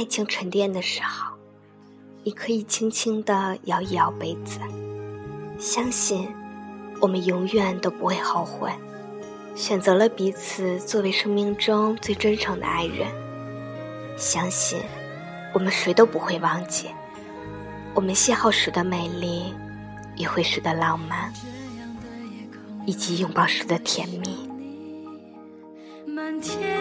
[0.00, 1.36] 爱情沉淀的时候，
[2.24, 4.58] 你可以轻轻地摇一摇杯子，
[5.58, 6.26] 相信
[7.02, 8.72] 我们永远都不会后悔，
[9.54, 13.08] 选择了彼此作为生命中最真诚的爱人。
[14.16, 14.80] 相信
[15.52, 16.88] 我们谁都不会忘记
[17.94, 19.52] 我们邂逅时的美丽，
[20.16, 21.30] 约会时的浪漫，
[22.86, 24.48] 以及拥抱时的甜蜜。
[26.06, 26.79] 满天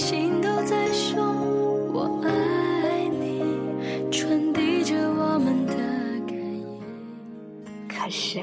[0.00, 1.22] 心都在说
[1.92, 5.74] 我爱你，传递着我们的
[6.26, 6.80] 感应。
[7.86, 8.42] 可是，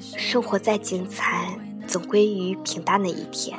[0.00, 3.56] 生活再精彩，总归于平淡的一天。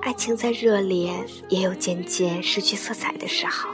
[0.00, 1.12] 爱情再热烈，
[1.48, 3.68] 也有渐渐失去色彩的时候。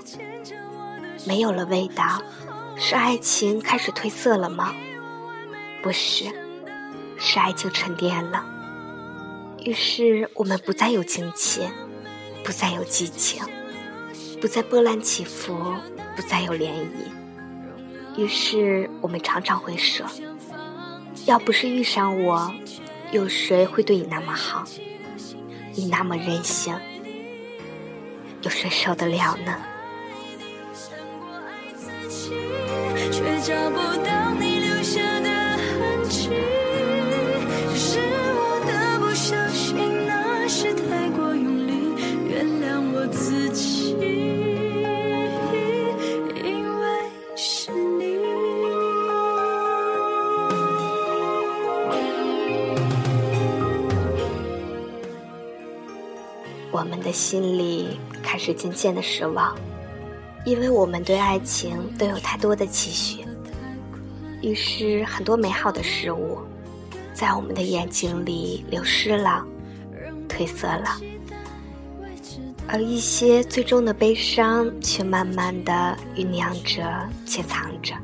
[1.27, 2.23] 没有了味道，
[2.77, 4.75] 是爱情开始褪色了吗？
[5.83, 6.25] 不是。
[7.19, 8.43] 是爱情沉淀了，
[9.63, 11.61] 于是我们不再有惊奇，
[12.51, 13.41] 不再有激情，
[14.41, 15.55] 不再波澜起伏，
[16.17, 18.21] 不再有涟漪。
[18.21, 20.05] 于是我们常常会说：
[21.27, 22.53] 要不是遇上我，
[23.13, 24.65] 有谁会对你那么好？
[25.77, 26.75] 你那么任性，
[28.43, 29.57] 有谁受得了呢？
[33.13, 34.20] 却找不到
[56.73, 59.57] 我们的心里开始渐渐的失望，
[60.45, 63.25] 因为我们对爱情都有太多的期许，
[64.41, 66.39] 于是很多美好的事物
[67.13, 69.45] 在我们的眼睛里流失了，
[70.29, 71.01] 褪色了，
[72.69, 76.89] 而一些最终的悲伤却慢慢的酝酿着，
[77.27, 77.95] 且藏着。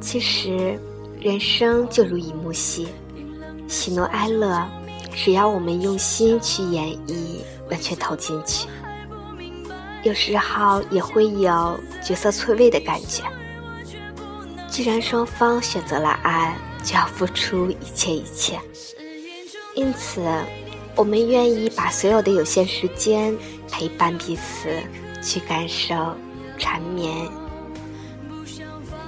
[0.00, 0.78] 其实，
[1.20, 2.86] 人生就如一幕戏，
[3.66, 4.64] 喜怒哀乐。
[5.20, 8.68] 只要我们用心去演绎，完全投进去，
[10.04, 13.24] 有时候也会有角色错位的感觉。
[14.68, 18.60] 既然双方选择了爱，就要付出一切一切。
[19.74, 20.22] 因此，
[20.94, 23.36] 我们愿意把所有的有限时间
[23.68, 24.68] 陪伴彼此，
[25.20, 25.96] 去感受
[26.58, 27.12] 缠绵，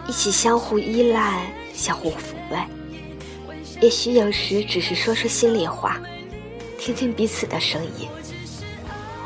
[0.08, 2.58] 一起相互依赖，相互抚慰。
[3.80, 5.98] 也许有时只是说说心里话，
[6.78, 8.06] 听听彼此的声音，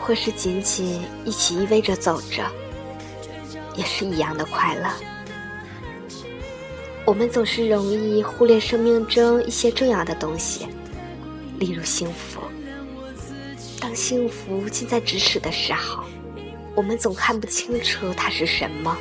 [0.01, 2.45] 或是仅仅一起依偎着走着，
[3.75, 4.89] 也是一样的快乐。
[7.05, 10.69] 我们总是容易忽略生命中一些重要的东西，
[11.59, 12.41] 例如幸福。
[13.81, 16.05] 当幸福近在咫尺的时候，
[16.77, 18.97] 我们总看不清楚它是什么，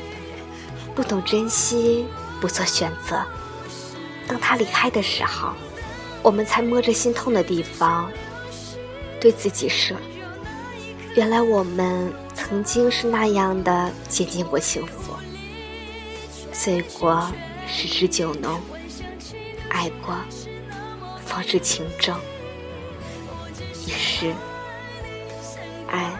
[0.95, 2.05] 不懂珍惜，
[2.41, 3.23] 不做选择。
[4.27, 5.53] 当他离开的时候，
[6.21, 8.09] 我们才摸着心痛的地方，
[9.19, 9.95] 对自己说
[11.15, 15.13] ：“原来我们曾经是那样的接近过幸福，
[16.51, 17.29] 醉过
[17.67, 18.59] 十之酒浓，
[19.69, 20.15] 爱过
[21.25, 22.17] 方知情重。
[23.85, 24.33] 于是，
[25.91, 26.11] 爱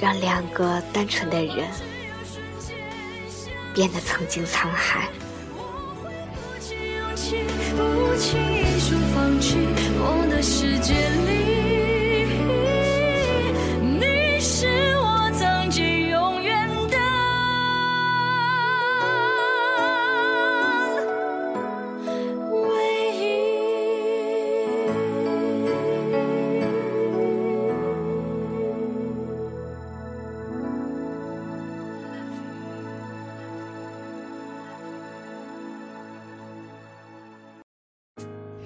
[0.00, 1.66] 让两个单纯的人
[3.74, 5.06] 变得曾经沧海。”
[7.30, 9.56] 不轻易说放弃，
[10.00, 10.94] 我的世界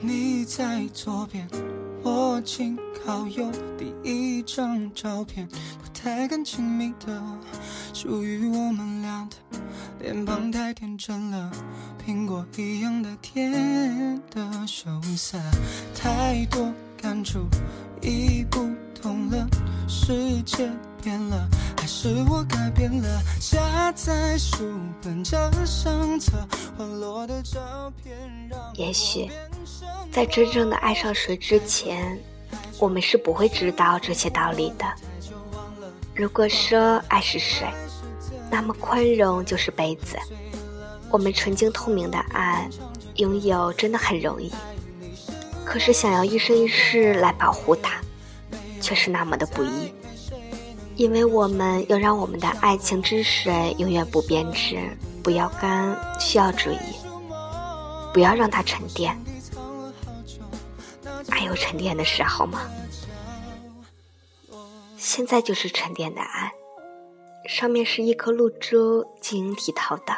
[0.04, 1.49] 你在左边，
[2.02, 3.49] 我紧靠右。
[3.78, 7.22] 第一张照片，不太敢亲密的，
[7.94, 9.28] 属于我们俩。
[9.31, 9.58] 的，
[10.00, 11.52] 脸庞太天真了，
[12.04, 15.38] 苹果一样的甜的羞涩，
[15.94, 17.46] 太多感触
[18.02, 18.69] 已不
[19.00, 19.46] 同了，
[19.87, 20.69] 世界
[21.00, 21.49] 变了，
[21.82, 23.20] 还是我改变了？
[23.40, 25.37] 夹在书本这
[25.67, 26.31] 相册，
[26.79, 28.14] 滑落的照片
[28.49, 29.29] 让也许。
[30.12, 32.17] 在真正的爱上谁之前，
[32.79, 34.87] 我们是不会知道这些道理的。
[36.14, 37.67] 如果说爱是水，
[38.49, 40.17] 那么宽容就是杯子。
[41.11, 42.70] 我们纯净透明的爱，
[43.17, 44.52] 拥有真的很容易，
[45.64, 48.00] 可是想要一生一世来保护它，
[48.81, 49.93] 却是那么的不易。
[50.97, 54.79] 因为我们要让我们的爱情之水永远不变质、
[55.23, 56.79] 不要干，需要注意，
[58.12, 59.19] 不要让它沉淀。
[61.31, 62.61] 爱有沉淀的时候吗？
[64.97, 66.53] 现在就是沉淀的爱，
[67.49, 70.15] 上面是一颗露珠，晶莹剔透的，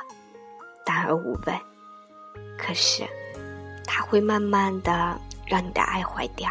[0.85, 1.59] 淡而无味。
[2.59, 3.07] 可是，
[3.87, 6.51] 它会慢慢的让你的爱坏掉。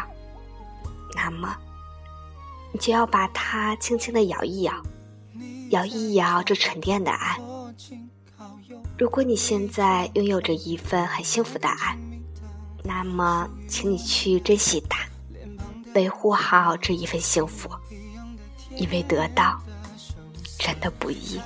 [1.14, 1.54] 那么。
[2.74, 4.82] 你就要把它轻轻的摇一摇，
[5.70, 7.38] 摇一摇这沉淀的爱。
[8.98, 11.96] 如果你现在拥有着一份很幸福的爱，
[12.82, 15.06] 那么请你去珍惜它，
[15.94, 17.70] 维护好这一份幸福，
[18.74, 19.56] 因为得到
[20.58, 21.40] 真的不易。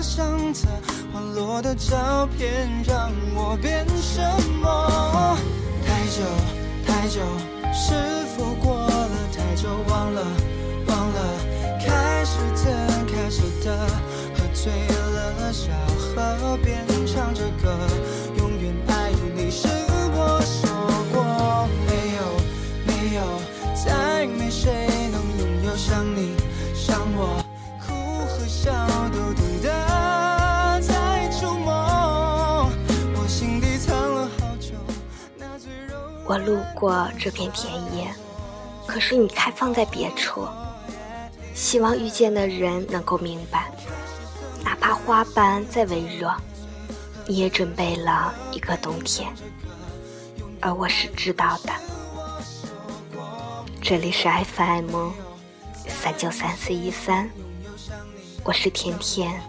[0.00, 0.68] 相册
[1.18, 4.22] 滑落的照片让我变什
[4.62, 5.36] 么？
[5.84, 6.22] 太久
[6.86, 7.20] 太久，
[7.74, 7.92] 是
[8.36, 9.68] 否过了太久？
[9.88, 10.22] 忘了
[10.86, 11.20] 忘了，
[11.84, 12.70] 开始怎
[13.06, 13.76] 开始的，
[14.36, 14.72] 喝醉
[15.12, 16.86] 了小河边
[36.38, 38.08] 路过这片田野，
[38.86, 40.46] 可是你开放在别处。
[41.54, 43.70] 希望遇见的人能够明白，
[44.62, 46.32] 哪怕花瓣再微弱，
[47.26, 49.28] 你也准备了一个冬天。
[50.60, 51.72] 而我是知道的。
[53.82, 55.10] 这里是 FM
[55.86, 57.28] 三九三四一三，
[58.44, 59.40] 我是甜甜。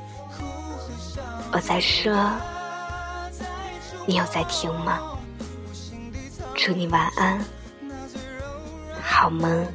[1.52, 2.32] 我在说，
[4.06, 5.00] 你有在听吗？
[6.62, 7.40] 祝你晚安，
[9.02, 9.66] 好梦。